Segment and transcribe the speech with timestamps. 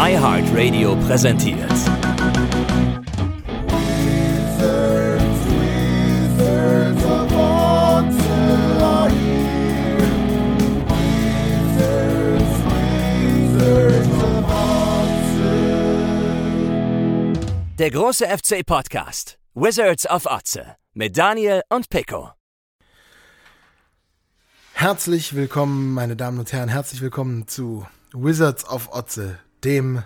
[0.00, 1.58] iHeartRadio präsentiert.
[17.76, 19.38] Der große FC Podcast.
[19.54, 20.76] Wizards of Otze.
[20.94, 22.30] Mit Daniel und Pico.
[24.74, 26.68] Herzlich willkommen, meine Damen und Herren.
[26.68, 30.02] Herzlich willkommen zu Wizards of Otze, dem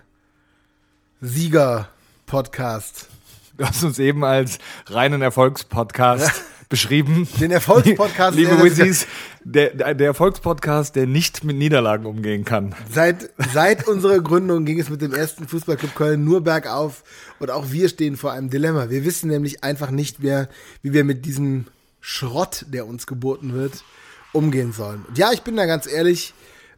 [1.20, 3.08] Sieger-Podcast.
[3.56, 6.32] Du hast uns eben als reinen Erfolgspodcast ja.
[6.68, 7.28] beschrieben.
[7.38, 8.36] Den Erfolgspodcast.
[8.36, 9.06] Liebe Wizzies,
[9.44, 12.74] der, der Erfolgspodcast, der nicht mit Niederlagen umgehen kann.
[12.90, 17.04] Seit, seit unserer Gründung ging es mit dem ersten Fußballclub Köln nur bergauf
[17.38, 18.88] und auch wir stehen vor einem Dilemma.
[18.88, 20.48] Wir wissen nämlich einfach nicht mehr,
[20.80, 21.66] wie wir mit diesem
[22.00, 23.84] Schrott, der uns geboten wird,
[24.32, 25.04] umgehen sollen.
[25.06, 26.32] Und ja, ich bin da ganz ehrlich,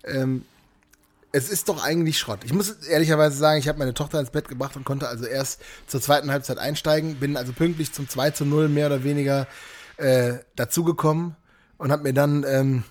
[0.04, 0.42] ähm,
[1.34, 2.44] es ist doch eigentlich Schrott.
[2.44, 5.60] Ich muss ehrlicherweise sagen, ich habe meine Tochter ins Bett gebracht und konnte also erst
[5.88, 9.48] zur zweiten Halbzeit einsteigen, bin also pünktlich zum 2 zu 0 mehr oder weniger
[9.96, 11.34] äh, dazugekommen
[11.76, 12.84] und habe mir dann ähm,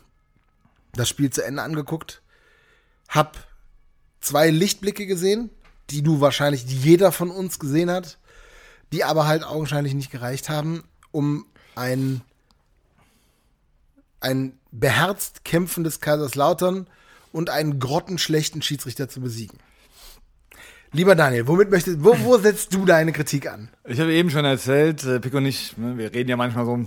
[0.91, 2.21] das Spiel zu Ende angeguckt,
[3.07, 3.37] hab
[4.19, 5.49] zwei Lichtblicke gesehen,
[5.89, 8.17] die du wahrscheinlich jeder von uns gesehen hat,
[8.91, 10.83] die aber halt augenscheinlich nicht gereicht haben,
[11.13, 12.19] um ein
[14.19, 16.87] ein beherzt kämpfendes Kaiserslautern
[17.33, 19.57] und einen grottenschlechten Schiedsrichter zu besiegen.
[20.93, 23.69] Lieber Daniel, womit möchtest, wo, wo setzt du deine Kritik an?
[23.85, 26.85] Ich habe eben schon erzählt, äh, Pico und ich, ne, wir reden ja manchmal so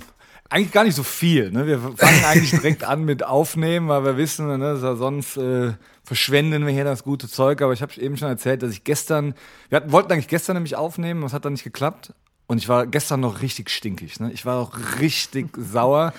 [0.49, 1.51] eigentlich gar nicht so viel.
[1.51, 1.67] Ne?
[1.67, 5.73] Wir fangen eigentlich direkt an mit Aufnehmen, weil wir wissen, ne, sonst äh,
[6.05, 7.63] verschwenden wir hier das gute Zeug.
[7.63, 9.35] Aber ich habe eben schon erzählt, dass ich gestern,
[9.69, 12.13] wir hatten, wollten eigentlich gestern nämlich aufnehmen, das hat dann nicht geklappt.
[12.47, 14.21] Und ich war gestern noch richtig stinkig.
[14.21, 14.31] Ne?
[14.33, 16.13] Ich war auch richtig sauer.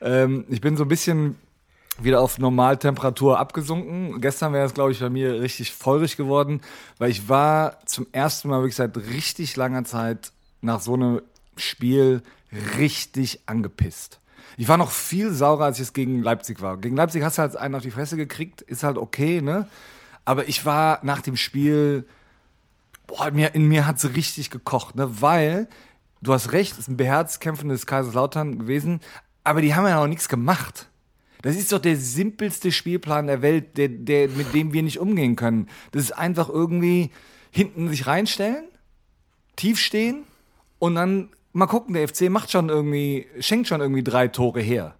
[0.00, 1.36] Ähm, ich bin so ein bisschen
[1.98, 4.20] wieder auf Normaltemperatur abgesunken.
[4.20, 6.60] Gestern wäre es, glaube ich, bei mir richtig feurig geworden,
[6.98, 11.22] weil ich war zum ersten Mal wirklich seit richtig langer Zeit nach so einem
[11.56, 12.22] Spiel
[12.78, 14.20] richtig angepisst.
[14.56, 16.76] Ich war noch viel saurer, als ich es gegen Leipzig war.
[16.76, 19.68] Gegen Leipzig hast du halt einen auf die Fresse gekriegt, ist halt okay, ne?
[20.24, 22.06] Aber ich war nach dem Spiel,
[23.06, 25.20] boah, mir, in mir hat es richtig gekocht, ne?
[25.20, 25.68] Weil,
[26.22, 29.00] du hast recht, es ist ein beherzt kämpfendes Kaiserslautern gewesen,
[29.42, 30.88] aber die haben ja noch nichts gemacht.
[31.44, 35.36] Das ist doch der simpelste Spielplan der Welt, der, der, mit dem wir nicht umgehen
[35.36, 35.68] können.
[35.92, 37.10] Das ist einfach irgendwie
[37.50, 38.64] hinten sich reinstellen,
[39.54, 40.22] tief stehen
[40.78, 44.96] und dann mal gucken, der FC macht schon irgendwie, schenkt schon irgendwie drei Tore her.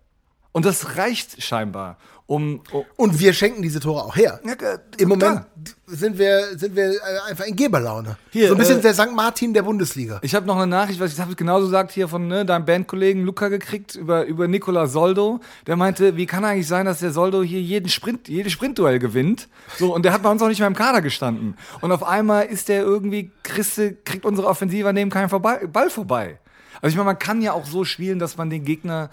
[0.55, 1.99] Und das reicht scheinbar.
[2.27, 4.41] Um, um und wir schenken diese Tore auch her.
[4.45, 4.55] Ja,
[4.99, 5.43] Im Moment
[5.87, 6.99] sind wir, sind wir äh,
[7.29, 8.17] einfach in Geberlaune.
[8.31, 9.13] Hier, so ein bisschen äh, der St.
[9.13, 10.21] Martin der Bundesliga.
[10.23, 13.25] Ich habe noch eine Nachricht, was ich habe genauso gesagt hier von ne, deinem Bandkollegen
[13.25, 15.41] Luca gekriegt über, über Nicola Soldo.
[15.67, 19.49] Der meinte, wie kann eigentlich sein, dass der Soldo hier jeden Sprint, jedes Sprintduell gewinnt?
[19.77, 21.57] So, und der hat bei uns auch nicht mehr im Kader gestanden.
[21.81, 26.39] Und auf einmal ist der irgendwie, Christe, kriegt unsere Offensive an dem keinen Ball vorbei.
[26.81, 29.11] Also ich meine, man kann ja auch so spielen, dass man den Gegner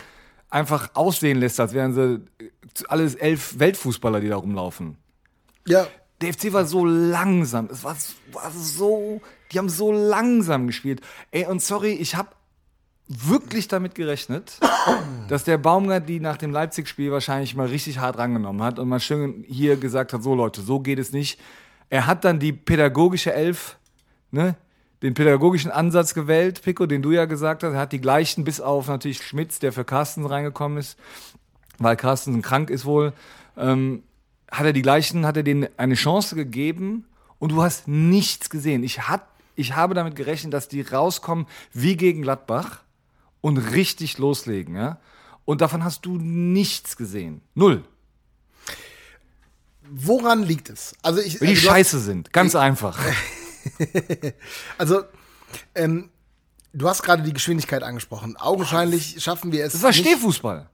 [0.52, 2.22] einfach aussehen lässt, als wären sie
[2.88, 4.98] alles elf Weltfußballer, die da rumlaufen.
[5.68, 5.88] Ja.
[6.22, 7.68] Der FC war so langsam.
[7.72, 7.98] Es war,
[8.32, 11.02] war so, die haben so langsam gespielt.
[11.32, 12.30] Ey, und sorry, ich habe
[13.08, 14.60] wirklich damit gerechnet,
[15.30, 19.00] dass der Baumgart die nach dem Leipzig-Spiel wahrscheinlich mal richtig hart rangenommen hat und mal
[19.00, 21.40] schön hier gesagt hat, so Leute, so geht es nicht.
[21.90, 23.78] Er hat dann die pädagogische Elf,
[24.30, 24.56] ne,
[25.02, 27.74] den pädagogischen Ansatz gewählt, Pico, den du ja gesagt hast.
[27.74, 30.98] Er hat die gleichen, bis auf natürlich Schmitz, der für Carsten reingekommen ist,
[31.80, 33.14] weil Carsten krank ist wohl.
[33.58, 34.04] Ähm,
[34.52, 37.06] hat er die gleichen, hat er denen eine Chance gegeben
[37.40, 38.84] und du hast nichts gesehen.
[38.84, 39.26] Ich, hat,
[39.56, 42.82] ich habe damit gerechnet, dass die rauskommen wie gegen Gladbach
[43.40, 44.76] und richtig loslegen.
[44.76, 45.00] Ja?
[45.46, 47.42] Und davon hast du nichts gesehen.
[47.56, 47.84] Null.
[49.90, 50.96] Woran liegt es?
[51.02, 53.00] Also ich, Weil die also scheiße sind, ganz ich, einfach.
[54.78, 55.04] also,
[55.76, 56.10] ähm,
[56.74, 58.38] du hast gerade die Geschwindigkeit angesprochen.
[58.38, 59.24] Augenscheinlich Was?
[59.24, 59.74] schaffen wir es.
[59.74, 59.94] Das war.
[59.94, 60.70] Stehfußball.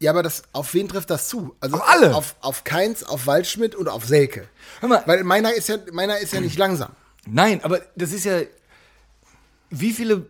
[0.00, 1.56] Ja, aber das, auf wen trifft das zu?
[1.60, 2.14] Also auf alle.
[2.14, 4.48] Auf, auf Keins, auf Waldschmidt und auf Selke.
[4.80, 5.02] Hör mal.
[5.06, 6.90] Weil meiner ist ja, meiner ist ja nicht langsam.
[7.26, 8.40] Nein, aber das ist ja.
[9.70, 10.26] Wie viele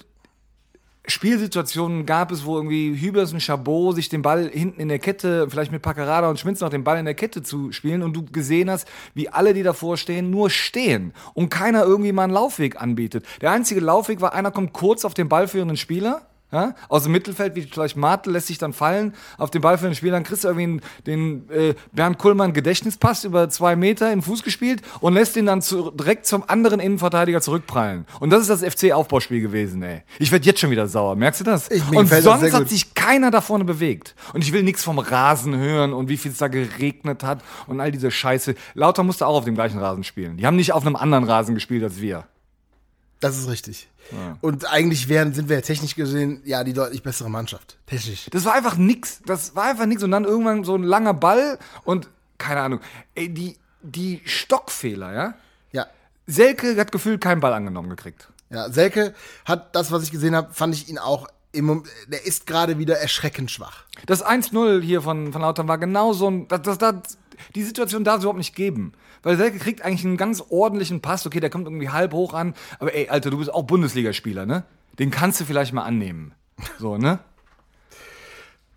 [1.25, 5.49] Spielsituationen gab es, wo irgendwie Hübers und Chabot sich den Ball hinten in der Kette,
[5.49, 8.26] vielleicht mit Paccarada und Schmitz noch den Ball in der Kette zu spielen und du
[8.26, 12.79] gesehen hast, wie alle, die davor stehen, nur stehen und keiner irgendwie mal einen Laufweg
[12.79, 13.25] anbietet.
[13.41, 16.77] Der einzige Laufweg war, einer kommt kurz auf den ballführenden Spieler, Ja?
[16.89, 19.97] Aus dem Mittelfeld, wie vielleicht Martel, lässt sich dann fallen auf den Ball für den
[19.97, 24.23] Spieler, dann kriegst du irgendwie den, den äh, Bernd Kuhlmann Gedächtnispass über zwei Meter in
[24.23, 28.06] Fuß gespielt und lässt ihn dann zu, direkt zum anderen Innenverteidiger zurückprallen.
[28.21, 30.03] Und das ist das FC-Aufbauspiel gewesen, ey.
[30.21, 31.69] Ich werde jetzt schon wieder sauer, merkst du das?
[31.73, 34.15] Ich- und das sonst sehr hat sich keiner da vorne bewegt.
[34.33, 37.81] Und ich will nichts vom Rasen hören und wie viel es da geregnet hat und
[37.81, 38.55] all diese Scheiße.
[38.75, 40.37] Lauter musste auch auf dem gleichen Rasen spielen.
[40.37, 42.27] Die haben nicht auf einem anderen Rasen gespielt als wir.
[43.21, 43.89] Das ist richtig.
[44.43, 47.79] Und eigentlich wären, sind wir ja technisch gesehen ja die deutlich bessere Mannschaft.
[47.87, 48.27] Technisch.
[48.31, 49.21] Das war einfach nix.
[49.25, 50.03] Das war einfach nix.
[50.03, 52.81] Und dann irgendwann so ein langer Ball und keine Ahnung.
[53.15, 55.35] Ey, die, die Stockfehler, ja?
[55.73, 55.87] Ja.
[56.27, 58.29] Selke hat gefühlt keinen Ball angenommen gekriegt.
[58.51, 59.15] Ja, Selke
[59.47, 62.79] hat das, was ich gesehen habe, fand ich ihn auch im Mom- der ist gerade
[62.79, 63.85] wieder erschreckend schwach.
[64.07, 66.49] Das 1-0 hier von, von Lautern war genau so ein.
[66.49, 66.95] Das, das, das,
[67.55, 68.93] die Situation darf es überhaupt nicht geben.
[69.25, 71.26] Weil Selke kriegt eigentlich einen ganz ordentlichen Pass.
[71.26, 72.55] Okay, der kommt irgendwie halb hoch an.
[72.79, 74.62] Aber ey, Alter, du bist auch Bundesligaspieler, ne?
[74.99, 76.32] Den kannst du vielleicht mal annehmen.
[76.79, 77.19] So, ne?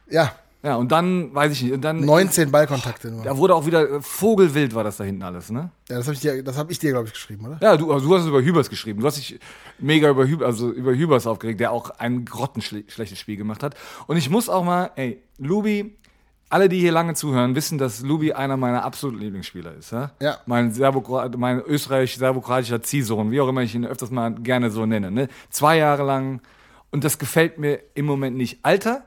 [0.09, 0.31] Ja,
[0.63, 1.99] Ja, und dann, weiß ich nicht, und dann.
[1.99, 3.25] 19 Ballkontakte nur.
[3.25, 5.69] Ja, Da wurde auch wieder äh, Vogelwild war das da hinten alles, ne?
[5.87, 7.57] das habe ich dir, das habe ich dir, glaube ich, geschrieben, oder?
[7.61, 9.01] Ja, du, also du hast es über Hübers geschrieben.
[9.01, 9.39] Du hast dich
[9.79, 13.75] mega über, Hüb also über Hübers aufgeregt, der auch ein grottenschlechtes Spiel gemacht hat.
[14.07, 15.97] Und ich muss auch mal, ey, Lubi,
[16.49, 19.91] alle, die hier lange zuhören, wissen, dass Lubi einer meiner absoluten Lieblingsspieler ist.
[19.91, 20.11] Ja?
[20.21, 20.37] Ja.
[20.45, 20.73] Mein,
[21.37, 25.11] mein österreichisch-serbokroatischer Ziehsohn, wie auch immer ich ihn öfters mal gerne so nenne.
[25.11, 25.27] Ne?
[25.49, 26.41] Zwei Jahre lang.
[26.91, 28.59] Und das gefällt mir im Moment nicht.
[28.63, 29.03] Alter,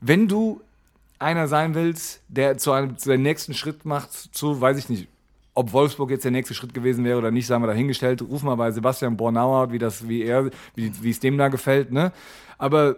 [0.00, 0.62] wenn du
[1.18, 5.08] einer sein willst, der zu einem zu nächsten Schritt macht, zu, weiß ich nicht,
[5.54, 8.56] ob Wolfsburg jetzt der nächste Schritt gewesen wäre oder nicht, sagen wir dahingestellt, ruf mal
[8.56, 12.12] bei Sebastian Bornauer, wie das, wie er, wie, wie es dem da gefällt, ne?
[12.58, 12.96] Aber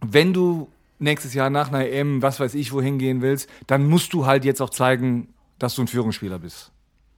[0.00, 0.68] wenn du
[1.02, 4.44] nächstes Jahr nach einer EM, was weiß ich, wohin gehen willst, dann musst du halt
[4.44, 6.72] jetzt auch zeigen, dass du ein Führungsspieler bist.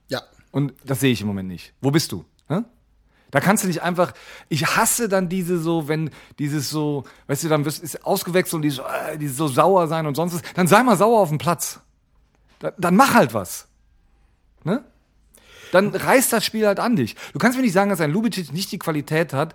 [0.09, 0.23] Ja.
[0.51, 1.73] Und das sehe ich im Moment nicht.
[1.81, 2.25] Wo bist du?
[2.49, 2.61] Hä?
[3.31, 4.13] Da kannst du nicht einfach.
[4.49, 8.63] Ich hasse dann diese so, wenn dieses so, weißt du, dann wirst ist ausgewechselt und
[8.63, 10.43] dieses, äh, dieses so sauer sein und sonst was.
[10.55, 11.81] Dann sei mal sauer auf dem Platz.
[12.61, 13.67] Da, dann mach halt was.
[14.63, 14.85] Ne?
[15.73, 17.17] Dann reißt das Spiel halt an dich.
[17.33, 19.55] Du kannst mir nicht sagen, dass ein Lubicic nicht die Qualität hat,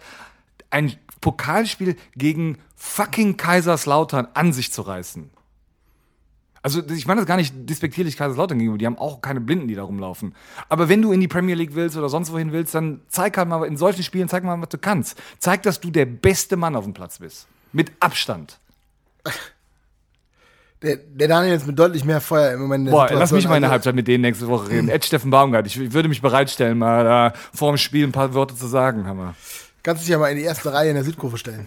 [0.69, 5.29] ein Pokalspiel gegen fucking Kaiserslautern an sich zu reißen.
[6.61, 9.75] Also ich meine das gar nicht despektierlich Kaiserslautern gegenüber, die haben auch keine Blinden, die
[9.75, 10.35] da rumlaufen.
[10.67, 13.47] Aber wenn du in die Premier League willst oder sonst wohin willst, dann zeig halt
[13.47, 15.17] mal in solchen Spielen, zeig mal, was du kannst.
[15.39, 17.47] Zeig, dass du der beste Mann auf dem Platz bist.
[17.71, 18.59] Mit Abstand.
[20.81, 22.89] Der, der Daniel ist mit deutlich mehr Feuer im Moment.
[22.89, 23.37] Boah, lass Situation.
[23.37, 24.87] mich mal in der Halbzeit mit denen nächste Woche reden.
[24.89, 28.33] Ed Steffen Baumgart, ich, ich würde mich bereitstellen, mal da vor dem Spiel ein paar
[28.33, 29.35] Worte zu sagen, Hammer.
[29.83, 31.65] Kannst dich ja mal in die erste Reihe in der Südkurve stellen.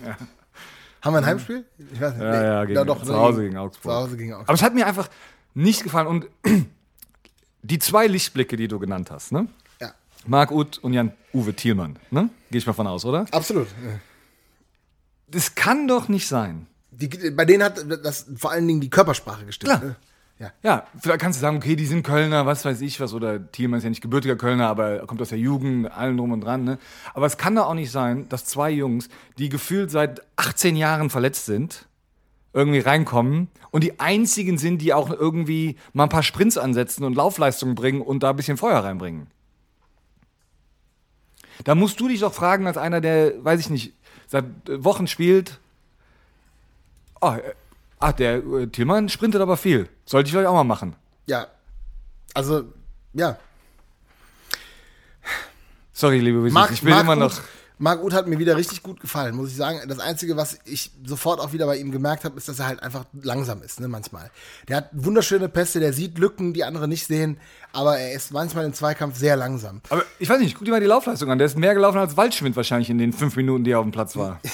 [1.02, 1.64] Haben wir ein Heimspiel?
[1.92, 2.22] Ich weiß nicht.
[2.22, 3.92] Ja, ja, gegen, doch, zu Hause gegen Augsburg.
[3.92, 4.48] Zu Hause gegen Augsburg.
[4.48, 5.08] Aber es hat mir einfach
[5.54, 6.06] nicht gefallen.
[6.06, 6.26] Und
[7.62, 9.48] die zwei Lichtblicke, die du genannt hast, ne?
[9.80, 9.94] Ja,
[10.26, 12.30] Marc Uth und Jan-Uwe Thielmann, ne?
[12.50, 13.26] Gehe ich mal von aus, oder?
[13.32, 13.68] absolut.
[13.68, 13.98] Ja.
[15.28, 16.66] Das kann doch nicht sein.
[16.90, 19.70] Die, bei denen hat das vor allen Dingen die Körpersprache gestimmt.
[19.72, 19.84] Klar.
[19.84, 19.96] Ne?
[20.42, 20.50] Ja.
[20.64, 23.78] Ja, vielleicht kannst du sagen, okay, die sind Kölner, was weiß ich was, oder Thielmann
[23.78, 26.64] ist ja nicht gebürtiger Kölner, aber er kommt aus der Jugend, allen drum und dran,
[26.64, 26.78] ne?
[27.14, 29.08] Aber es kann doch auch nicht sein, dass zwei Jungs,
[29.38, 31.86] die gefühlt seit 18 Jahren verletzt sind,
[32.52, 37.14] irgendwie reinkommen und die einzigen sind, die auch irgendwie mal ein paar Sprints ansetzen und
[37.14, 39.28] Laufleistungen bringen und da ein bisschen Feuer reinbringen.
[41.62, 43.92] Da musst du dich doch fragen, als einer, der, weiß ich nicht,
[44.26, 45.60] seit äh, Wochen spielt,
[47.20, 47.54] oh, äh,
[48.02, 49.88] ach, der äh, Tillmann sprintet aber viel.
[50.04, 50.94] Sollte ich vielleicht auch mal machen.
[51.26, 51.46] ja.
[52.34, 52.64] Also,
[53.12, 53.36] ja.
[55.92, 57.32] Sorry, liebe Marc, ich will Marc immer noch.
[57.32, 57.42] Uth,
[57.78, 59.80] Marc Uth hat mir wieder richtig gut gefallen, muss ich sagen.
[59.86, 62.82] Das Einzige, was ich sofort auch wieder bei ihm gemerkt habe, ist, dass er halt
[62.82, 64.30] einfach langsam ist, ne, manchmal.
[64.68, 67.38] Der hat wunderschöne Pässe, der sieht Lücken, die andere nicht sehen,
[67.74, 69.82] aber er ist manchmal im Zweikampf sehr langsam.
[69.90, 71.36] Aber ich weiß nicht, guck dir mal die Laufleistung an.
[71.36, 73.92] Der ist mehr gelaufen als Waldschmidt wahrscheinlich in den fünf Minuten, die er auf dem
[73.92, 74.40] Platz war.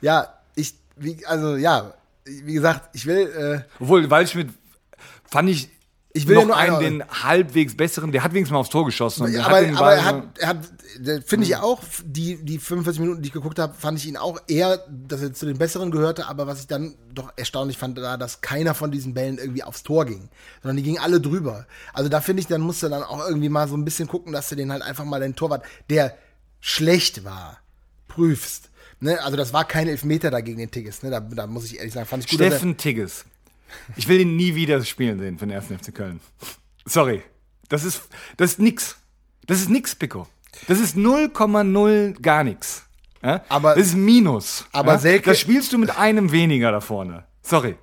[0.00, 4.50] Ja, ich, wie, also ja, wie gesagt, ich will, äh, Obwohl, Waldschmidt
[5.24, 5.68] fand ich,
[6.12, 6.98] Ich will noch ja nur einen, einordnen.
[6.98, 9.24] den halbwegs besseren, der hat wenigstens mal aufs Tor geschossen.
[9.24, 10.58] Und aber, aber Ball er hat, er hat
[11.24, 14.38] finde ich auch, die, die 45 Minuten, die ich geguckt habe, fand ich ihn auch
[14.46, 18.16] eher, dass er zu den Besseren gehörte, aber was ich dann doch erstaunlich fand, da,
[18.16, 20.28] dass keiner von diesen Bällen irgendwie aufs Tor ging,
[20.62, 21.66] sondern die gingen alle drüber.
[21.94, 24.32] Also da finde ich, dann musst du dann auch irgendwie mal so ein bisschen gucken,
[24.32, 26.14] dass du den halt einfach mal den Torwart, der
[26.60, 27.58] schlecht war,
[28.08, 28.70] prüfst.
[29.02, 29.20] Ne?
[29.22, 31.10] Also das war kein Elfmeter da gegen den Tigges, ne?
[31.10, 32.38] da, da muss ich ehrlich sagen, fand ich gut.
[32.38, 33.24] Steffen Tigges.
[33.96, 35.66] Ich will ihn nie wieder spielen sehen für den 1.
[35.66, 36.20] FC Köln.
[36.84, 37.22] Sorry.
[37.68, 38.02] Das ist,
[38.36, 38.96] das ist nix.
[39.46, 40.28] Das ist nix, Pico.
[40.68, 42.84] Das ist 0,0 gar nix.
[43.22, 43.42] Ja?
[43.48, 44.66] Aber- das ist Minus.
[44.72, 44.98] aber ja?
[44.98, 47.24] Selke- Das spielst du mit einem weniger da vorne.
[47.42, 47.76] Sorry.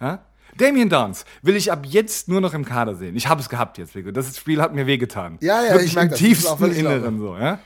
[0.00, 0.24] Ja?
[0.56, 3.14] Damien Downs will ich ab jetzt nur noch im Kader sehen.
[3.16, 4.10] Ich habe es gehabt jetzt, Pico.
[4.10, 5.38] Das Spiel hat mir wehgetan.
[5.40, 6.18] Ja, ja, Wirklich ich merk im das.
[6.18, 7.36] Das tiefsten in Inneren so.
[7.36, 7.58] Ja?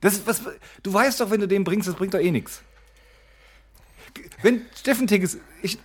[0.00, 0.42] Das ist, was,
[0.82, 2.62] du weißt doch, wenn du den bringst, das bringt doch eh nichts.
[4.42, 5.78] wenn Steffen Tigges, ich,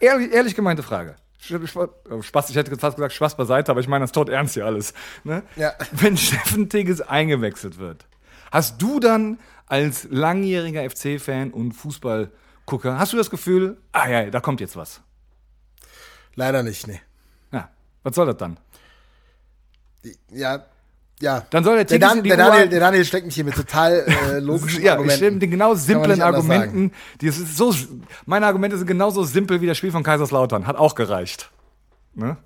[0.00, 1.16] ehrlich, ehrlich gemeinte Frage.
[1.40, 4.92] Spaß, ich hätte fast gesagt Spaß beiseite, aber ich meine das tot ernst hier alles.
[5.24, 5.42] Ne?
[5.56, 5.74] Ja.
[5.92, 8.06] Wenn Steffen Tigges eingewechselt wird,
[8.50, 14.40] hast du dann als langjähriger FC-Fan und Fußballgucker, hast du das Gefühl, ah ja, da
[14.40, 15.00] kommt jetzt was?
[16.34, 17.00] Leider nicht, nee.
[17.52, 17.70] Ja,
[18.02, 18.58] was soll das dann?
[20.30, 20.66] Ja,
[21.20, 21.46] ja.
[21.50, 23.44] Dann soll der der, Tigges Dan, in die der, Daniel, der Daniel steckt mich hier
[23.44, 25.16] mit total äh, logischen Ja, Argumenten.
[25.16, 26.92] stelle mit den genau simplen Argumenten.
[27.20, 27.74] Die ist so,
[28.26, 30.66] meine Argumente sind genauso simpel wie das Spiel von Kaiserslautern.
[30.66, 31.50] Hat auch gereicht.
[32.14, 32.36] Ne?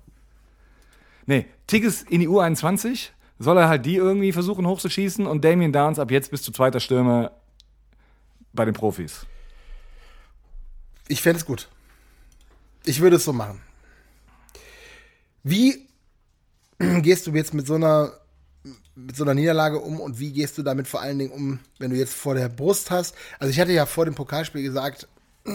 [1.25, 5.99] Nee, Tigges in die U21 soll er halt die irgendwie versuchen hochzuschießen und Damien Downs
[5.99, 7.31] ab jetzt bis zu zweiter Stürmer
[8.53, 9.25] bei den Profis.
[11.07, 11.67] Ich fände es gut.
[12.85, 13.61] Ich würde es so machen.
[15.43, 15.87] Wie
[16.79, 18.13] gehst du jetzt mit so einer
[18.95, 21.91] mit so einer Niederlage um und wie gehst du damit vor allen Dingen um, wenn
[21.91, 23.15] du jetzt vor der Brust hast?
[23.39, 25.07] Also ich hatte ja vor dem Pokalspiel gesagt,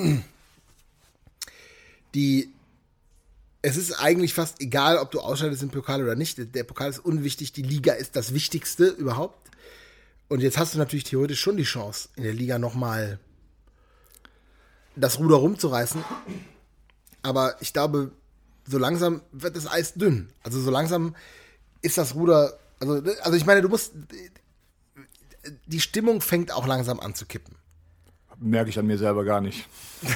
[2.14, 2.52] die
[3.60, 6.54] es ist eigentlich fast egal, ob du ausscheidest im Pokal oder nicht.
[6.54, 9.50] Der Pokal ist unwichtig, die Liga ist das Wichtigste überhaupt.
[10.28, 13.18] Und jetzt hast du natürlich theoretisch schon die Chance, in der Liga nochmal
[14.94, 16.04] das Ruder rumzureißen.
[17.22, 18.12] Aber ich glaube,
[18.66, 20.28] so langsam wird das Eis dünn.
[20.42, 21.16] Also so langsam
[21.82, 22.58] ist das Ruder.
[22.80, 23.94] Also, also ich meine, du musst.
[25.66, 27.54] Die Stimmung fängt auch langsam an zu kippen.
[28.38, 29.66] Merke ich an mir selber gar nicht.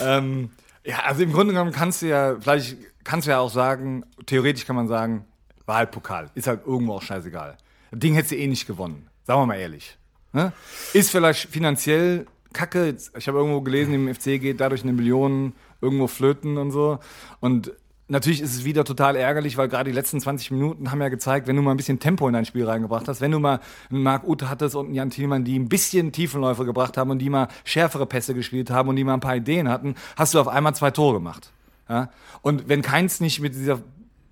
[0.00, 0.50] ähm,
[0.84, 4.66] ja, also im Grunde genommen kannst du ja, vielleicht kannst du ja auch sagen, theoretisch
[4.66, 5.24] kann man sagen,
[5.66, 6.30] war halt Pokal.
[6.34, 7.56] Ist halt irgendwo auch scheißegal.
[7.90, 9.08] Das Ding hättest du eh nicht gewonnen.
[9.24, 9.96] Sagen wir mal ehrlich.
[10.32, 10.52] Ne?
[10.92, 12.96] Ist vielleicht finanziell kacke.
[13.16, 16.98] Ich habe irgendwo gelesen, im FC geht dadurch eine Million irgendwo flöten und so.
[17.40, 17.72] Und
[18.08, 21.46] natürlich ist es wieder total ärgerlich, weil gerade die letzten 20 Minuten haben ja gezeigt,
[21.46, 24.02] wenn du mal ein bisschen Tempo in dein Spiel reingebracht hast, wenn du mal einen
[24.02, 27.30] Marc Ute hattest und einen Jan Thielmann, die ein bisschen Tiefenläufe gebracht haben und die
[27.30, 30.48] mal schärfere Pässe gespielt haben und die mal ein paar Ideen hatten, hast du auf
[30.48, 31.52] einmal zwei Tore gemacht.
[31.88, 32.10] Ja?
[32.42, 33.80] Und wenn keins nicht mit dieser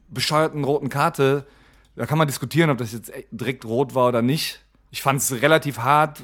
[0.09, 1.47] bescheuerten roten Karte,
[1.97, 4.63] da kann man diskutieren, ob das jetzt direkt rot war oder nicht.
[4.91, 6.23] Ich fand es relativ hart,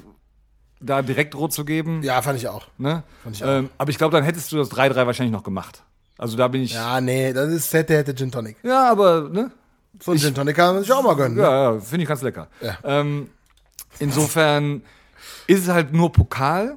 [0.81, 2.03] da direkt rot zu geben.
[2.03, 2.67] Ja, fand ich auch.
[2.77, 3.03] Ne?
[3.23, 3.49] Fand ich auch.
[3.49, 5.83] Ähm, aber ich glaube, dann hättest du das 3-3 wahrscheinlich noch gemacht.
[6.19, 6.75] Also da bin ich.
[6.75, 8.57] Ja, Ja, nee, das ist hätte, hätte Gin Tonic.
[8.65, 9.51] aber, ne?
[10.01, 11.37] So ein Gin Tonic kann man sich auch mal gönnen.
[11.37, 11.43] ne?
[11.43, 12.49] Ja, ja finde ich ganz lecker.
[12.61, 12.77] Ja.
[12.85, 13.31] Ähm,
[13.99, 14.83] insofern
[15.47, 16.77] ist es halt nur Pokal.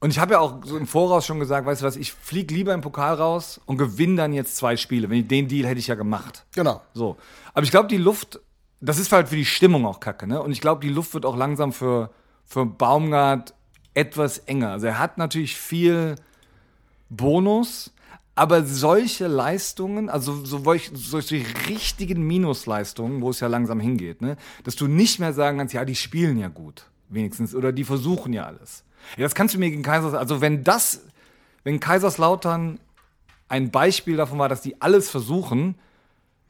[0.00, 2.52] Und ich habe ja auch so im Voraus schon gesagt, weißt du was, ich fliege
[2.52, 5.08] lieber im Pokal raus und gewinne dann jetzt zwei Spiele.
[5.08, 6.44] Wenn ich, den Deal hätte ich ja gemacht.
[6.56, 6.82] Genau.
[6.92, 7.16] So.
[7.54, 8.40] Aber ich glaube, die Luft,
[8.80, 10.42] das ist halt für die Stimmung auch kacke, ne?
[10.42, 12.10] Und ich glaube, die Luft wird auch langsam für,
[12.44, 13.54] für Baumgart
[13.94, 14.70] etwas enger.
[14.70, 16.16] Also er hat natürlich viel
[17.08, 17.92] Bonus,
[18.34, 24.36] aber solche Leistungen, also so solch- solche richtigen Minusleistungen, wo es ja langsam hingeht, ne?
[24.64, 28.32] Dass du nicht mehr sagen kannst, ja, die spielen ja gut, wenigstens, oder die versuchen
[28.32, 28.84] ja alles.
[29.16, 31.02] Ja, das kannst du mir gegen Kaisers, also wenn das,
[31.64, 32.78] wenn Kaiserslautern
[33.48, 35.74] ein Beispiel davon war, dass die alles versuchen,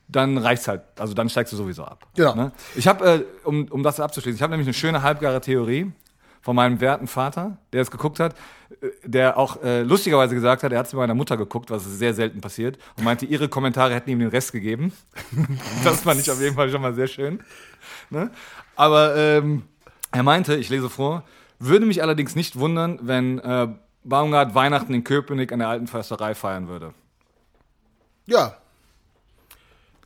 [0.06, 0.82] dann reicht's halt.
[0.98, 2.06] Also dann steigst du sowieso ab.
[2.14, 2.34] Genau.
[2.34, 2.52] Ne?
[2.76, 5.90] Ich habe, äh, um, um das abzuschließen, ich habe nämlich eine schöne halbgare Theorie
[6.42, 8.34] von meinem werten Vater, der es geguckt hat,
[8.82, 11.84] äh, der auch äh, lustigerweise gesagt hat, er hat es mit meiner Mutter geguckt, was
[11.84, 14.92] sehr selten passiert, und meinte, ihre Kommentare hätten ihm den Rest gegeben.
[15.84, 17.42] das fand ich auf jeden Fall schon mal sehr schön.
[18.10, 18.30] Ne?
[18.76, 19.62] Aber ähm,
[20.10, 21.24] er meinte, ich lese vor,
[21.58, 23.68] würde mich allerdings nicht wundern, wenn äh,
[24.04, 26.92] Baumgart Weihnachten in Köpenick an der alten Försterei feiern würde.
[28.26, 28.56] Ja.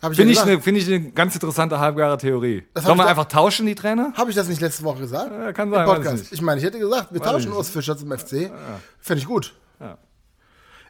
[0.00, 2.64] Finde ja ich, eine, finde ich eine ganz interessante halbgare Theorie.
[2.74, 4.12] Sollen wir einfach tauschen, die Trainer?
[4.14, 5.32] Habe ich das nicht letzte Woche gesagt?
[5.32, 6.32] Ja, kann Im sein, ich Podcast.
[6.32, 7.52] Ich meine, ich hätte gesagt, wir Weiß tauschen.
[7.52, 8.50] Urs Fischer zum FC.
[9.00, 9.54] Fände ich gut.
[9.80, 9.96] Ja.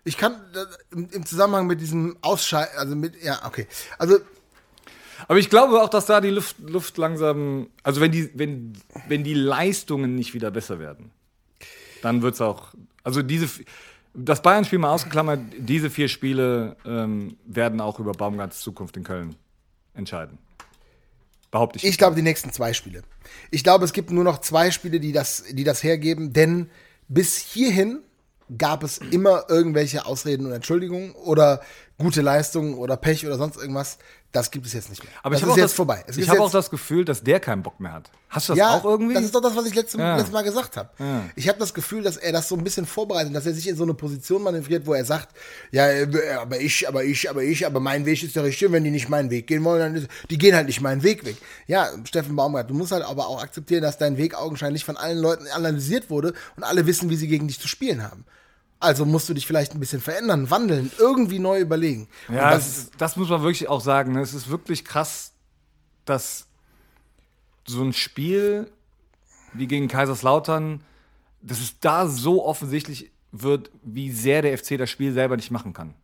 [0.02, 2.66] Ich kann äh, im, im Zusammenhang mit diesem Ausschei...
[2.76, 3.22] Also mit...
[3.22, 3.68] Ja, okay.
[3.96, 4.18] Also,
[5.28, 8.72] Aber ich glaube auch, dass da die Luft, Luft langsam, also wenn die, wenn,
[9.08, 11.12] wenn die Leistungen nicht wieder besser werden,
[12.02, 13.48] dann wird es auch, also diese,
[14.16, 19.37] das Bayern-Spiel mal ausgeklammert, diese vier Spiele ähm, werden auch über Baumgarts Zukunft in Köln
[19.94, 20.38] entscheiden.
[21.50, 21.85] Behaupte ich.
[21.85, 23.02] ich glaube, die nächsten zwei Spiele.
[23.50, 26.70] Ich glaube, es gibt nur noch zwei Spiele, die das, die das hergeben, denn
[27.08, 28.00] bis hierhin
[28.58, 31.61] gab es immer irgendwelche Ausreden und Entschuldigungen oder
[31.99, 33.99] gute Leistungen oder Pech oder sonst irgendwas.
[34.33, 35.12] Das gibt es jetzt nicht mehr.
[35.23, 36.04] Aber das ich ist jetzt das, vorbei.
[36.06, 38.11] Es ich habe auch das Gefühl, dass der keinen Bock mehr hat.
[38.28, 39.14] Hast du das ja, auch irgendwie?
[39.14, 40.16] Das ist doch das, was ich letztes, Ja.
[40.16, 40.90] letztes Mal gesagt habe.
[40.99, 41.23] Ja.
[41.37, 43.76] Ich habe das Gefühl, dass er das so ein bisschen vorbereitet, dass er sich in
[43.76, 45.35] so eine Position manövriert, wo er sagt,
[45.71, 48.73] ja, äh, aber ich, aber ich, aber ich, aber mein Weg ist der richtige.
[48.73, 51.25] Wenn die nicht meinen Weg gehen wollen, dann ist, die gehen halt nicht meinen Weg
[51.25, 51.37] weg.
[51.66, 55.18] Ja, Steffen Baumgart, du musst halt aber auch akzeptieren, dass dein Weg augenscheinlich von allen
[55.18, 58.25] Leuten analysiert wurde und alle wissen, wie sie gegen dich zu spielen haben.
[58.78, 62.09] Also musst du dich vielleicht ein bisschen verändern, wandeln, irgendwie neu überlegen.
[62.28, 64.12] Ja, das, ist, das muss man wirklich auch sagen.
[64.12, 64.21] Ne?
[64.21, 65.33] Es ist wirklich krass,
[66.04, 66.47] dass
[67.66, 68.71] so ein Spiel
[69.54, 70.80] wie gegen Kaiserslautern,
[71.40, 75.73] dass es da so offensichtlich wird, wie sehr der FC das Spiel selber nicht machen
[75.73, 75.95] kann.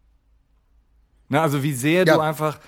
[1.28, 2.14] Ne, also wie sehr Ja.
[2.14, 2.58] du einfach,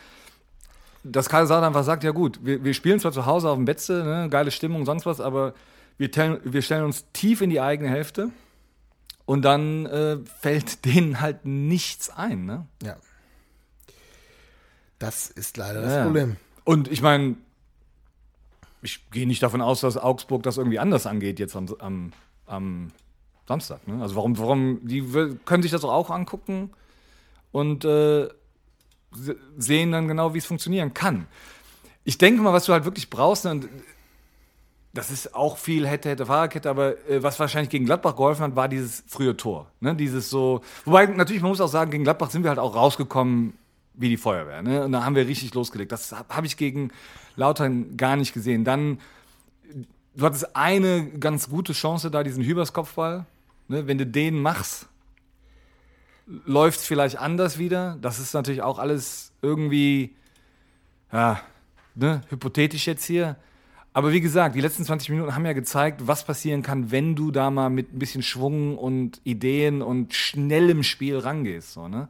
[1.02, 4.04] dass Kaiserslautern einfach sagt, ja gut, wir, wir spielen zwar zu Hause auf dem Betze,
[4.04, 5.54] ne, geile Stimmung, sonst was, aber
[5.98, 8.30] wir, tellen, wir stellen uns tief in die eigene Hälfte
[9.26, 12.44] und dann äh, fällt denen halt nichts ein.
[12.46, 12.66] Ne?
[12.82, 12.96] Ja.
[14.98, 16.04] Das ist leider das Ja.
[16.04, 16.36] Problem.
[16.64, 17.36] Und ich meine,
[18.82, 22.12] ich gehe nicht davon aus, dass Augsburg das irgendwie anders angeht jetzt am, am,
[22.46, 22.92] am
[23.46, 23.86] Samstag.
[23.88, 24.00] Ne?
[24.02, 25.02] Also warum, warum, die
[25.44, 26.70] können sich das auch angucken
[27.52, 28.28] und äh,
[29.12, 31.26] se- sehen dann genau, wie es funktionieren kann.
[32.04, 33.68] Ich denke mal, was du halt wirklich brauchst, ne, und
[34.94, 38.56] das ist auch viel hätte, hätte, Fahrradkette, aber äh, was wahrscheinlich gegen Gladbach geholfen hat,
[38.56, 39.70] war dieses frühe Tor.
[39.80, 39.96] Ne?
[39.96, 43.54] Dieses so, wobei natürlich, man muss auch sagen, gegen Gladbach sind wir halt auch rausgekommen
[43.94, 44.62] wie die Feuerwehr.
[44.62, 44.84] Ne?
[44.84, 45.90] Und da haben wir richtig losgelegt.
[45.90, 46.90] Das habe hab ich gegen
[47.34, 48.64] Lautern gar nicht gesehen.
[48.64, 49.00] Dann,
[50.14, 53.26] du hattest eine ganz gute Chance da, diesen Hübers-Kopfball.
[53.66, 53.86] Ne?
[53.88, 54.86] Wenn du den machst,
[56.26, 57.98] läuft es vielleicht anders wieder.
[58.00, 60.14] Das ist natürlich auch alles irgendwie,
[61.12, 61.40] ja,
[61.96, 63.36] ne, hypothetisch jetzt hier.
[63.96, 67.30] Aber wie gesagt, die letzten 20 Minuten haben ja gezeigt, was passieren kann, wenn du
[67.30, 71.72] da mal mit ein bisschen Schwung und Ideen und schnellem Spiel rangehst.
[71.72, 72.08] So, ne?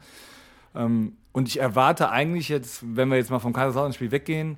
[0.75, 4.57] ähm, und ich erwarte eigentlich jetzt, wenn wir jetzt mal vom Kaiserslautern-Spiel weggehen,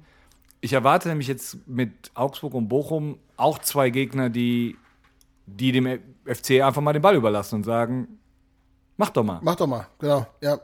[0.60, 4.76] ich erwarte nämlich jetzt mit Augsburg und Bochum auch zwei Gegner, die,
[5.46, 8.20] die dem FC einfach mal den Ball überlassen und sagen,
[8.96, 9.40] mach doch mal.
[9.42, 10.60] Mach doch mal, genau, ja.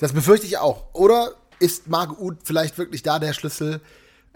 [0.00, 0.94] Das befürchte ich auch.
[0.94, 3.80] Oder ist Marc Uth vielleicht wirklich da der Schlüssel,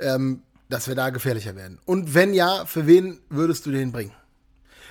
[0.03, 1.79] ähm, dass wir da gefährlicher werden?
[1.85, 4.13] Und wenn ja, für wen würdest du den bringen?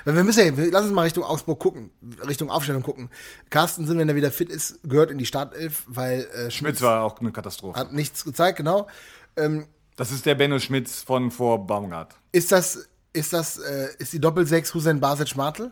[0.03, 1.91] Weil wir müssen ja, lass uns mal Richtung Augsburg gucken,
[2.27, 3.09] Richtung Aufstellung gucken.
[3.51, 7.03] Carstensen, wenn er wieder fit ist, gehört in die Startelf, weil äh, Schmitz Schmitz war
[7.03, 7.79] auch eine Katastrophe.
[7.79, 8.87] hat nichts gezeigt, genau.
[9.35, 12.15] Ähm, Das ist der Benno Schmitz von vor Baumgart.
[12.31, 15.71] ist das, ist das, äh, ist die Doppelsechs Hussein Basic Martel?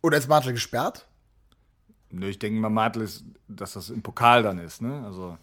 [0.00, 1.06] Oder ist Martel gesperrt?
[2.10, 4.80] Nö, ich denke mal, Martel ist, dass das im Pokal dann ist.
[4.80, 5.02] Ne?
[5.04, 5.36] Also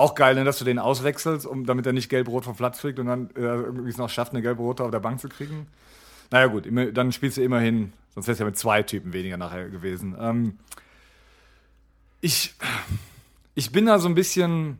[0.00, 2.98] auch geil, ne, dass du den auswechselst, um, damit er nicht gelb-rot vom Platz fliegt
[2.98, 5.66] und dann äh, irgendwie es noch schafft, eine gelb-rote auf der Bank zu kriegen.
[6.30, 9.36] Naja, gut, immer, dann spielst du immerhin, sonst wäre es ja mit zwei Typen weniger
[9.36, 10.16] nachher gewesen.
[10.18, 10.58] Ähm,
[12.20, 12.54] ich,
[13.54, 14.78] ich bin da so ein bisschen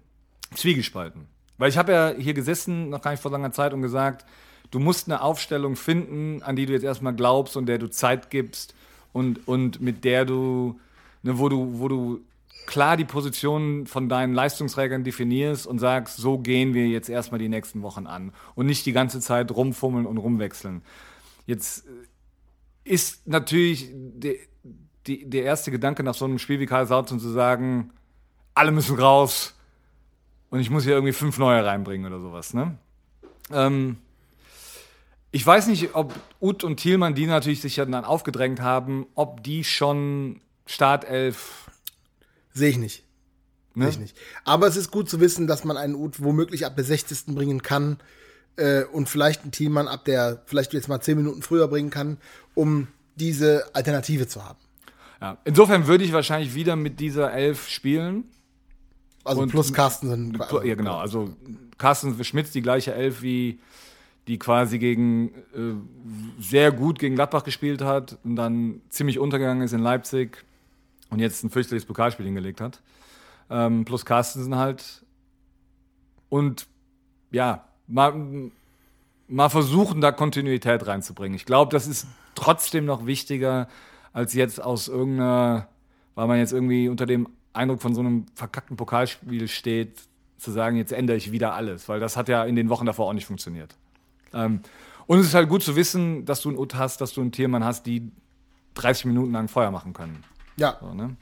[0.55, 1.27] zwiegespalten.
[1.59, 4.25] Weil ich habe ja hier gesessen, noch gar nicht vor langer Zeit, und gesagt,
[4.71, 8.31] du musst eine Aufstellung finden, an die du jetzt erstmal glaubst und der du Zeit
[8.31, 8.75] gibst
[9.13, 10.81] und, und mit der du,
[11.23, 12.21] ne, wo du, wo du
[12.71, 17.49] klar die Position von deinen Leistungsträgern definierst und sagst, so gehen wir jetzt erstmal die
[17.49, 20.83] nächsten Wochen an und nicht die ganze Zeit rumfummeln und rumwechseln.
[21.47, 24.37] Jetzt äh, ist natürlich der,
[25.09, 27.91] die, der erste Gedanke nach so einem Spiel wie Karl Sautzen zu sagen,
[28.55, 29.57] alle müssen raus
[30.51, 32.55] und ich muss hier irgendwie fünf neue reinbringen oder sowas.
[32.55, 32.79] Ne?
[33.51, 33.97] Ähm,
[35.33, 39.43] ich weiß nicht, ob Uth und Thielmann, die natürlich sich ja dann aufgedrängt haben, ob
[39.43, 41.69] die schon Startelf.
[42.53, 43.05] Sehe ich nicht.
[43.75, 43.85] Ne?
[43.85, 44.17] Sehe ich nicht.
[44.45, 47.35] Aber es ist gut zu wissen, dass man einen Uth womöglich ab der 60.
[47.35, 47.99] bringen kann
[48.57, 52.19] äh, und vielleicht einen Thielmann ab der, vielleicht jetzt mal 10 Minuten früher bringen kann,
[52.55, 54.59] um diese Alternative zu haben.
[55.21, 55.39] Ja.
[55.45, 58.25] Insofern würde ich wahrscheinlich wieder mit dieser Elf spielen.
[59.25, 60.39] Also Und- plus Carstensen.
[60.65, 60.97] Ja, genau.
[60.97, 61.35] Also
[61.79, 63.61] Carsten Schmitz, die gleiche Elf, wie
[64.29, 65.75] die quasi gegen äh,
[66.41, 70.45] sehr gut gegen Gladbach gespielt hat und dann ziemlich untergegangen ist in Leipzig
[71.11, 72.81] und jetzt ein fürchterliches Pokalspiel hingelegt hat.
[73.51, 75.05] Ähm, plus Carstensen halt.
[76.29, 76.67] Und
[77.31, 78.51] ja, mal,
[79.29, 81.35] mal versuchen, da Kontinuität reinzubringen.
[81.35, 83.69] Ich glaube, das ist trotzdem noch wichtiger,
[84.13, 85.69] als jetzt aus irgendeiner,
[86.15, 90.01] weil man jetzt irgendwie unter dem Eindruck von so einem verkackten Pokalspiel steht,
[90.39, 93.09] zu sagen, jetzt ändere ich wieder alles, weil das hat ja in den Wochen davor
[93.09, 93.77] auch nicht funktioniert.
[94.33, 94.61] Ähm,
[95.07, 97.33] und es ist halt gut zu wissen, dass du einen Ut hast, dass du einen
[97.33, 98.11] Tiermann hast, die
[98.75, 100.25] 30 Minuten lang Feuer machen können.
[100.61, 101.17] Ja, So, ne?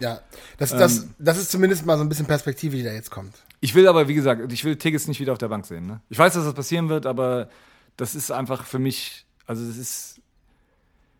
[0.00, 0.20] ja.
[0.56, 1.14] Das, das, Ähm.
[1.18, 3.34] das ist zumindest mal so ein bisschen Perspektive, die da jetzt kommt.
[3.60, 5.86] Ich will aber, wie gesagt, ich will Tigges nicht wieder auf der Bank sehen.
[5.86, 6.00] Ne?
[6.08, 7.48] Ich weiß, dass das passieren wird, aber
[7.96, 10.20] das ist einfach für mich, also das ist,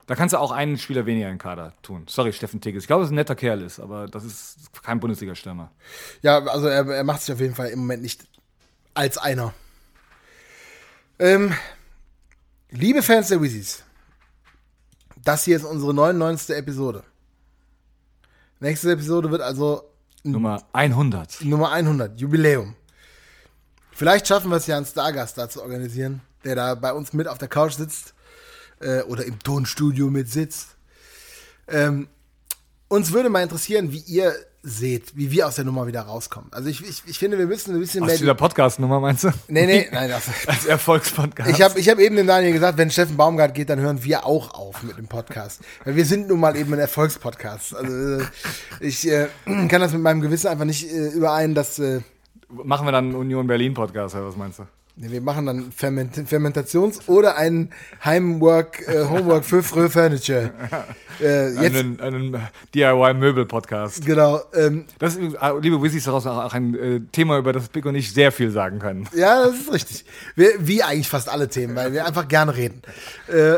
[0.07, 2.07] da kannst du auch einen Spieler weniger im Kader tun.
[2.09, 2.85] Sorry, Steffen Tigges.
[2.85, 5.71] Ich glaube, dass ein netter Kerl ist, aber das ist kein Bundesliga-Stürmer.
[6.23, 8.27] Ja, also er, er macht sich auf jeden Fall im Moment nicht
[8.95, 9.53] als einer.
[11.19, 11.53] Ähm,
[12.71, 13.83] liebe Fans der Wizzies,
[15.25, 16.57] das hier ist unsere 99.
[16.57, 17.03] Episode.
[18.61, 19.85] Nächste Episode wird also
[20.25, 21.45] Nummer 100.
[21.45, 22.75] Nummer 100, Jubiläum.
[23.93, 27.29] Vielleicht schaffen wir es ja, einen Stargast da zu organisieren, der da bei uns mit
[27.29, 28.15] auf der Couch sitzt
[28.81, 30.77] äh, oder im Tonstudio mit sitzt.
[31.69, 32.09] Ähm,
[32.89, 36.51] uns würde mal interessieren, wie ihr seht, wie wir aus der Nummer wieder rauskommen.
[36.53, 38.19] Also ich, ich, ich finde, wir müssen ein bisschen Aus mehr.
[38.19, 39.29] dieser Podcast-Nummer meinst du?
[39.49, 41.51] Nee, nee, nein, das, Als Erfolgspodcast.
[41.51, 44.27] ich habe ich hab eben dem Daniel gesagt, wenn Steffen Baumgart geht, dann hören wir
[44.27, 45.61] auch auf mit dem Podcast.
[45.85, 47.77] Weil wir sind nun mal eben ein Erfolgspodcast.
[47.77, 48.27] Also äh,
[48.81, 52.01] ich äh, kann das mit meinem Gewissen einfach nicht äh, überein, dass äh,
[52.51, 54.67] Machen wir dann einen Union Berlin-Podcast, oder was meinst du?
[55.01, 57.71] Wir machen dann Ferment Fermentations- oder einen
[58.05, 60.51] Heimwork, äh, Homework für Frö Furniture.
[61.21, 62.41] Äh, jetzt, Einen, einen
[62.77, 64.07] DIY-Möbel-Podcast.
[64.07, 64.41] genau.
[64.55, 67.97] Ähm, Das ist, äh, liebe Wissys, daraus auch ein äh, Thema, über das Pick und
[67.97, 69.09] ich sehr viel sagen können.
[69.17, 70.05] Ja, das ist richtig.
[70.37, 72.83] Wir, wie eigentlich fast alle Themen, weil wir einfach gerne reden.
[73.27, 73.55] Äh,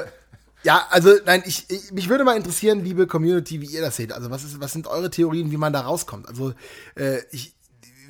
[0.62, 4.12] ja, also nein, ich, ich mich würde mal interessieren, liebe Community, wie ihr das seht.
[4.12, 6.28] Also was ist, was sind eure Theorien, wie man da rauskommt?
[6.28, 6.54] Also
[6.96, 7.54] äh, ich,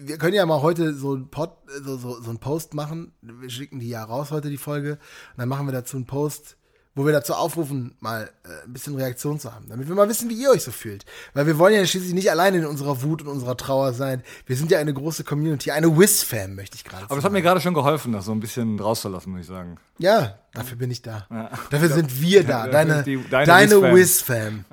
[0.03, 1.53] wir können ja mal heute so ein Pod,
[1.85, 3.13] so, so, so ein Post machen.
[3.23, 6.57] Wir schicken die ja raus heute die Folge und dann machen wir dazu einen Post,
[6.97, 10.29] wo wir dazu aufrufen, mal äh, ein bisschen Reaktion zu haben, damit wir mal wissen,
[10.29, 11.05] wie ihr euch so fühlt.
[11.35, 14.23] Weil wir wollen ja schließlich nicht alleine in unserer Wut und unserer Trauer sein.
[14.47, 17.11] Wir sind ja eine große Community, eine Wiz-Fan, möchte ich gerade sagen.
[17.13, 19.77] Aber es hat mir gerade schon geholfen, das so ein bisschen rauszulassen, muss ich sagen.
[19.99, 21.27] Ja, dafür bin ich da.
[21.71, 22.65] Dafür sind wir da.
[22.67, 24.65] Ja, Deine, die- deine, deine Wiz-Fam.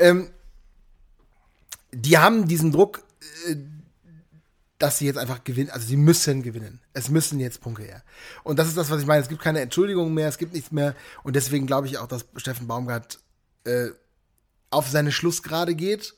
[0.00, 0.30] Ähm,
[1.92, 3.02] die haben diesen Druck,
[3.48, 3.56] äh,
[4.80, 5.70] dass sie jetzt einfach gewinnen.
[5.70, 6.80] Also sie müssen gewinnen.
[6.94, 8.02] Es müssen jetzt Punkte her.
[8.42, 9.22] Und das ist das, was ich meine.
[9.22, 10.96] Es gibt keine Entschuldigung mehr, es gibt nichts mehr.
[11.22, 13.20] Und deswegen glaube ich auch, dass Steffen Baumgart
[13.64, 13.90] äh,
[14.70, 16.14] auf seine Schlussgrade geht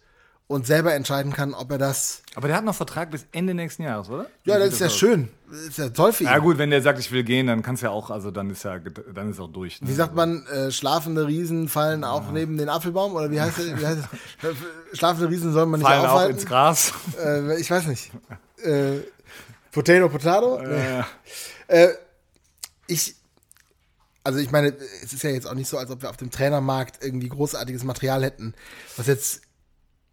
[0.46, 2.22] und selber entscheiden kann, ob er das.
[2.35, 4.26] Aber der hat noch Vertrag bis Ende nächsten Jahres, oder?
[4.44, 5.28] Ja, das ist ja schön.
[5.50, 6.31] Das ist ja toll für ihn.
[6.31, 8.62] Ja gut, wenn der sagt, ich will gehen, dann kannst ja auch, also dann ist
[8.64, 9.81] ja, dann ist auch durch.
[9.81, 9.88] Ne?
[9.88, 13.14] Wie sagt man, äh, schlafende Riesen fallen auch neben den Apfelbaum?
[13.14, 13.81] Oder wie heißt es?
[13.81, 14.00] Wie heißt
[14.42, 14.57] es?
[14.98, 16.35] Schlafende Riesen soll man nicht Fallen auch aufhalten.
[16.35, 16.92] ins Gras.
[17.22, 18.11] Äh, ich weiß nicht.
[18.62, 19.00] Äh,
[19.70, 20.61] Potato, Potato?
[21.68, 21.88] Äh,
[22.87, 23.14] ich,
[24.22, 26.31] also ich meine, es ist ja jetzt auch nicht so, als ob wir auf dem
[26.31, 28.55] Trainermarkt irgendwie großartiges Material hätten,
[28.96, 29.42] was jetzt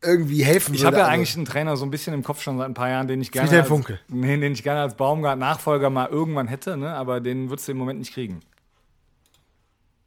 [0.02, 2.58] irgendwie helfen ich habe ja Also, eigentlich einen Trainer so ein bisschen im Kopf schon
[2.58, 4.00] seit ein paar Jahren, den ich gerne Friedhelm als, Funkel.
[4.08, 6.94] Nee, den ich gerne als Baumgart-Nachfolger mal irgendwann hätte, ne?
[6.94, 8.40] aber den würdest du im Moment nicht kriegen.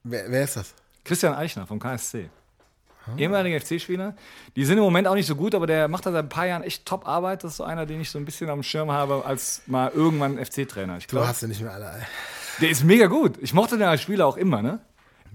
[0.04, 0.74] wer, wer ist das?
[1.04, 2.28] Christian Eichner vom KSC.
[3.18, 4.14] Ehemaliger FC-Spieler.
[4.54, 6.46] Die sind im Moment auch nicht so gut, aber der macht da seit ein paar
[6.46, 7.42] Jahren echt Top-Arbeit.
[7.42, 10.38] Das ist so einer, den ich so ein bisschen am Schirm habe, als mal irgendwann
[10.38, 10.98] FC-Trainer.
[10.98, 11.86] Ich Du glaube, hast sie nicht mehr alle.
[11.86, 12.06] ey.
[12.60, 13.38] der ist mega gut.
[13.40, 14.78] Ich mochte den als Spieler auch immer, ne?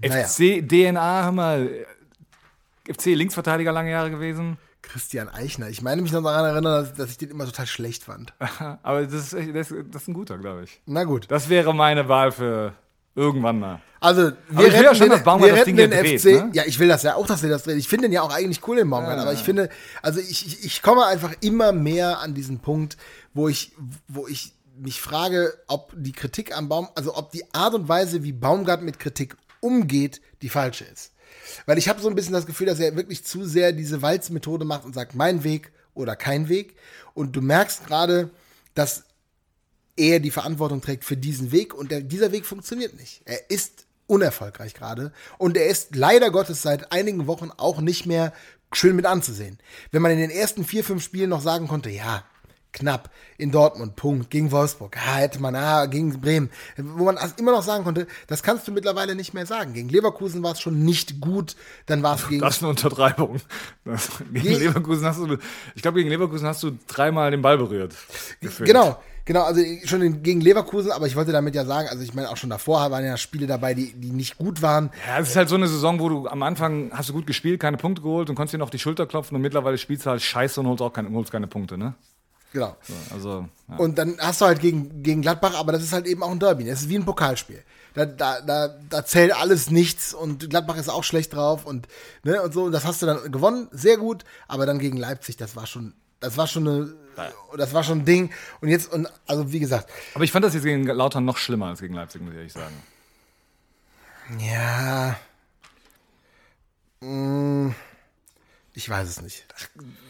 [0.00, 0.26] Naja.
[0.26, 1.68] FC, DNA, hör mal,
[2.88, 4.58] FC-Linksverteidiger lange Jahre gewesen.
[4.82, 5.68] Christian Eichner.
[5.68, 8.32] Ich meine mich noch daran erinnern, dass, dass ich den immer total schlecht fand.
[8.82, 10.80] Aber das ist, das, das ist ein guter, glaube ich.
[10.86, 11.26] Na gut.
[11.30, 12.74] Das wäre meine Wahl für
[13.14, 13.80] irgendwann mal.
[14.00, 16.22] Also, wir will ja retten schon, den, wir das retten Ding den FC.
[16.22, 16.50] dreht, ne?
[16.52, 17.78] Ja, ich will das ja auch, dass wir das drehen.
[17.78, 19.18] Ich finde den ja auch eigentlich cool, den Baumgart.
[19.18, 19.68] aber ich finde,
[20.02, 22.96] also ich, ich, ich komme einfach immer mehr an diesen Punkt,
[23.34, 23.72] wo ich,
[24.06, 28.22] wo ich mich frage, ob die Kritik am Baum, also ob die Art und Weise,
[28.22, 31.12] wie Baumgart mit Kritik umgeht, die falsche ist.
[31.66, 34.64] Weil ich habe so ein bisschen das Gefühl, dass er wirklich zu sehr diese Walzmethode
[34.64, 36.76] macht und sagt, mein Weg oder kein Weg.
[37.14, 38.30] Und du merkst gerade,
[38.74, 39.04] dass
[39.96, 43.22] er die Verantwortung trägt für diesen Weg und der, dieser Weg funktioniert nicht.
[43.24, 48.32] Er ist unerfolgreich gerade und er ist leider Gottes seit einigen Wochen auch nicht mehr
[48.72, 49.58] schön mit anzusehen.
[49.90, 52.24] Wenn man in den ersten vier, fünf Spielen noch sagen konnte, ja,
[52.78, 57.34] knapp in Dortmund, Punkt, gegen Wolfsburg, ah, hätte man, ah, gegen Bremen, wo man also
[57.38, 59.74] immer noch sagen konnte, das kannst du mittlerweile nicht mehr sagen.
[59.74, 63.40] Gegen Leverkusen war es schon nicht gut, dann war es gegen Das ist eine Untertreibung.
[63.84, 65.36] Das, gegen Je- Leverkusen hast du,
[65.74, 67.94] ich glaube, gegen Leverkusen hast du dreimal den Ball berührt.
[68.40, 68.68] gefühlt.
[68.68, 72.28] Genau, genau, also schon gegen Leverkusen, aber ich wollte damit ja sagen, also ich meine
[72.30, 74.90] auch schon davor waren ja Spiele dabei, die, die nicht gut waren.
[75.06, 77.60] Ja, es ist halt so eine Saison, wo du am Anfang hast du gut gespielt,
[77.60, 80.22] keine Punkte geholt und konntest dir noch die Schulter klopfen und mittlerweile spielst du halt
[80.22, 81.94] scheiße und holst auch keine, holst keine Punkte, ne?
[82.52, 82.76] Genau.
[82.82, 83.76] So, also, ja.
[83.76, 86.38] Und dann hast du halt gegen, gegen Gladbach, aber das ist halt eben auch ein
[86.38, 86.64] Derby.
[86.64, 87.62] Das ist wie ein Pokalspiel.
[87.94, 91.88] Da, da, da, da zählt alles nichts und Gladbach ist auch schlecht drauf und,
[92.22, 92.64] ne, und so.
[92.64, 95.94] Und das hast du dann gewonnen, sehr gut, aber dann gegen Leipzig, das war schon,
[96.20, 96.94] das war schon eine,
[97.56, 98.30] das war schon ein Ding.
[98.60, 101.66] Und jetzt, und also wie gesagt, Aber ich fand das jetzt gegen Lautern noch schlimmer
[101.66, 102.74] als gegen Leipzig, muss ich ehrlich sagen.
[104.38, 105.16] ja.
[107.00, 107.70] Mm,
[108.78, 109.44] ich weiß es nicht.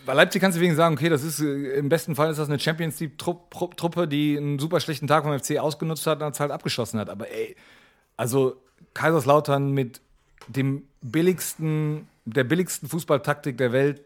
[0.05, 2.51] Bei Leipzig kannst du wegen sagen, okay, das ist äh, im besten Fall ist das
[2.51, 6.21] eine Champions League Trupp, Trupp, Truppe, die einen super schlechten Tag vom FC ausgenutzt hat
[6.23, 7.09] und es halt abgeschossen hat.
[7.09, 7.57] Aber ey,
[8.19, 8.61] also
[8.93, 10.03] Kaiserslautern mit
[10.49, 14.03] dem billigsten, der billigsten Fußballtaktik der Welt,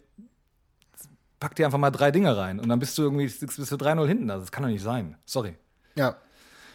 [1.41, 4.07] pack dir einfach mal drei Dinge rein und dann bist du irgendwie bist du 3-0
[4.07, 4.31] hinten.
[4.31, 5.17] Also, das kann doch nicht sein.
[5.25, 5.57] Sorry.
[5.97, 6.15] Ja.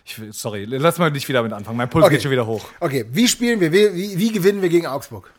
[0.04, 1.78] Ich, sorry, lass mal nicht wieder mit anfangen.
[1.78, 2.16] Mein Puls Okay.
[2.16, 2.68] geht schon wieder hoch.
[2.82, 5.32] Okay, wie spielen wir, wie, wie, wie gewinnen wir gegen Augsburg?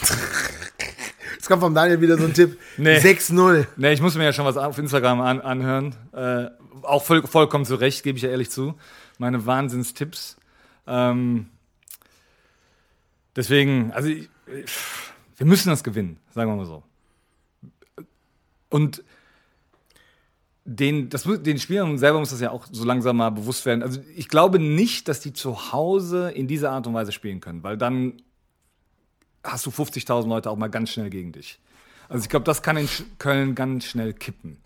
[1.42, 2.56] Jetzt kommt vom Daniel wieder so ein Tipp.
[2.76, 2.98] Nee.
[2.98, 3.66] 6-0.
[3.76, 5.92] Ne, ich muss mir ja schon was auf Instagram an, anhören.
[6.12, 6.46] Äh,
[6.82, 8.76] auch voll, vollkommen zu Recht, gebe ich ja ehrlich zu.
[9.18, 10.36] Meine Wahnsinnstipps.
[10.86, 11.46] Ähm,
[13.34, 14.72] deswegen, also ich, ich,
[15.36, 16.84] wir müssen das gewinnen, sagen wir mal so.
[18.68, 19.02] Und
[20.64, 23.82] den, das, den Spielern selber muss das ja auch so langsam mal bewusst werden.
[23.82, 27.64] Also ich glaube nicht, dass die zu Hause in dieser Art und Weise spielen können,
[27.64, 28.22] weil dann
[29.44, 31.58] hast du 50.000 Leute auch mal ganz schnell gegen dich.
[32.08, 34.58] Also ich glaube, das kann in Köln ganz schnell kippen.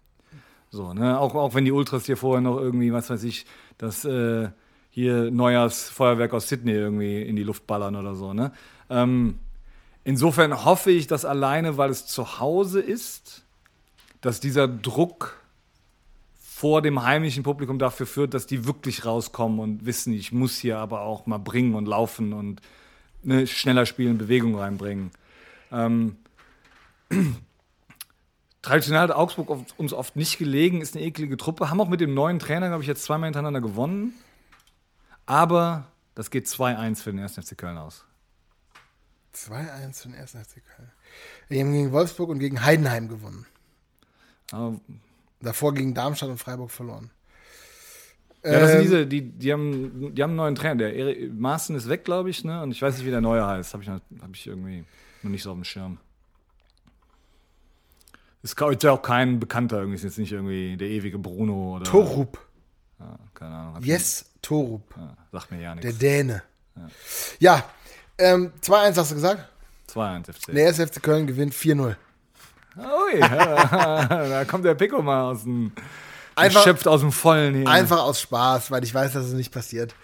[0.71, 1.19] So, ne?
[1.19, 3.47] Auch, auch wenn die Ultras hier vorher noch irgendwie, was weiß ich,
[3.79, 4.49] das äh,
[4.91, 8.53] hier Neujahrsfeuerwerk aus Sydney irgendwie in die Luft ballern oder so, ne?
[8.89, 9.39] Ähm,
[10.05, 13.45] insofern hoffe ich, dass alleine, weil es zu Hause ist,
[14.21, 15.41] dass dieser Druck
[16.39, 20.79] vor dem heimischen Publikum dafür führt, dass die wirklich rauskommen und wissen, ich muss hier
[20.79, 22.63] aber auch mal bringen und laufen und
[23.27, 25.11] ne, schneller spielen, Bewegung reinbringen.
[25.71, 26.17] Ähm,
[28.63, 32.01] traditionell hat Augsburg oft, uns oft nicht gelegen, ist eine eklige Truppe, haben auch mit
[32.01, 34.15] dem neuen Trainer, glaube ich, jetzt zweimal hintereinander gewonnen.
[35.27, 37.35] Aber das geht 2-1 für den 1.
[37.35, 38.05] FC Köln aus.
[39.35, 40.31] 2-1 für den 1.
[40.31, 40.91] FC Köln.
[41.49, 43.45] Wir haben gegen Wolfsburg und gegen Heidenheim gewonnen.
[44.53, 44.81] Aber,
[45.41, 47.11] Davor gegen Darmstadt und Freiburg verloren.
[48.53, 50.77] Ja, das sind Ähm, diese, die, die, haben, die haben einen neuen Trainer.
[50.77, 52.63] Der Eri- Maaßen ist weg, glaube ich, ne?
[52.63, 53.73] Und ich weiß nicht, wie der neue heißt.
[53.75, 54.85] Habe ich, noch- hab ich irgendwie
[55.23, 55.99] noch nicht so auf dem Schirm.
[58.43, 61.85] Ist ich auch kein Bekannter, irgendwie ist jetzt nicht irgendwie der ewige Bruno oder.
[61.85, 62.39] Torup.
[63.01, 63.83] Ja, keine Ahnung.
[63.83, 64.83] Yes, Torup.
[64.97, 65.99] Ja, sagt mir ja Der nichts.
[65.99, 66.43] Däne.
[67.41, 67.65] Ja,
[68.19, 69.49] ähm, 2-1 hast du gesagt?
[69.93, 70.53] 2-1 FC.
[70.55, 70.79] Der 1.
[70.81, 71.97] FC Köln gewinnt 4-0.
[72.77, 75.73] Ui, da kommt der Pico mal aus dem.
[76.37, 77.67] Einfach- schöpft aus dem Vollen hier.
[77.69, 79.95] Einfach aus Spaß, weil ich weiß, dass es nicht passiert.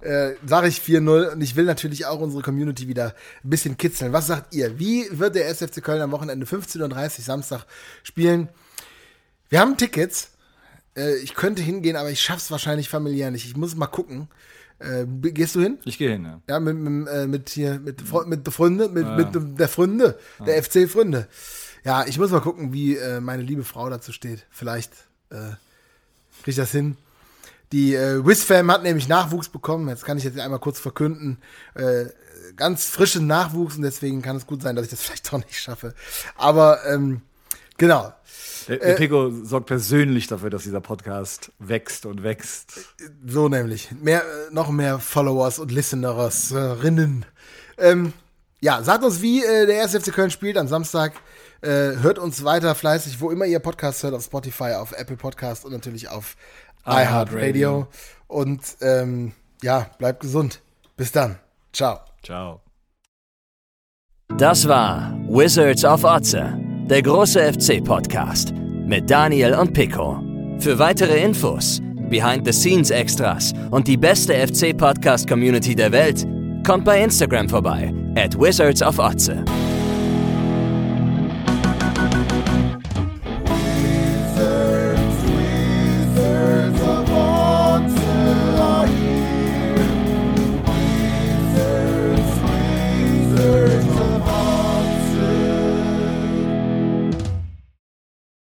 [0.00, 4.12] Äh, Sage ich 4-0 und ich will natürlich auch unsere Community wieder ein bisschen kitzeln.
[4.12, 4.78] Was sagt ihr?
[4.78, 7.66] Wie wird der SFC Köln am Wochenende 15.30 Uhr Samstag
[8.02, 8.48] spielen?
[9.48, 10.30] Wir haben Tickets.
[10.96, 13.44] Äh, ich könnte hingehen, aber ich schaff's wahrscheinlich familiär nicht.
[13.46, 14.28] Ich muss mal gucken.
[14.78, 15.78] Äh, gehst du hin?
[15.84, 16.40] Ich gehe hin, ja.
[16.48, 20.62] Ja, mit, mit, äh, mit hier, mit, mit der Freunde, mit, mit der Freunde, der
[20.62, 21.28] FC Freunde.
[21.84, 24.46] Ja, ich muss mal gucken, wie äh, meine liebe Frau dazu steht.
[24.50, 24.92] Vielleicht
[25.30, 25.50] äh,
[26.42, 26.96] kriege ich das hin.
[27.72, 29.88] Die äh, Wisfam hat nämlich Nachwuchs bekommen.
[29.88, 31.38] Jetzt kann ich jetzt einmal kurz verkünden.
[31.74, 32.06] Äh,
[32.56, 35.60] ganz frischen Nachwuchs und deswegen kann es gut sein, dass ich das vielleicht doch nicht
[35.60, 35.94] schaffe.
[36.36, 37.22] Aber ähm,
[37.76, 38.12] genau.
[38.68, 42.94] Der, der Pico sorgt persönlich dafür, dass dieser Podcast wächst und wächst.
[43.26, 43.90] So nämlich.
[44.00, 47.24] Mehr, äh, noch mehr Followers und Listeners, äh, Rinnen.
[47.78, 48.12] Ähm,
[48.60, 49.96] ja, sagt uns, wie äh, der 1.
[49.96, 51.14] FC Köln spielt am Samstag.
[51.62, 55.64] Äh, hört uns weiter fleißig, wo immer ihr Podcasts hört, auf Spotify, auf Apple Podcast
[55.64, 56.36] und natürlich auf
[56.86, 57.86] iHeartRadio.
[58.28, 60.62] Und ähm, ja, bleibt gesund.
[60.96, 61.38] Bis dann.
[61.72, 62.00] Ciao.
[62.22, 62.60] Ciao.
[64.36, 66.56] Das war Wizards of Otze,
[66.88, 68.52] der große FC-Podcast
[68.86, 70.20] mit Daniel und Pico.
[70.58, 76.26] Für weitere Infos, Behind-the-Scenes-Extras und die beste FC-Podcast-Community der Welt,
[76.66, 79.44] kommt bei Instagram vorbei, at Wizards of Otze.